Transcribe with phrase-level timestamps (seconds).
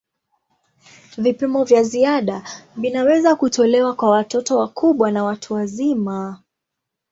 [1.17, 2.43] Vipimo vya ziada
[2.77, 6.41] vinaweza kutolewa kwa watoto wakubwa na watu wazima.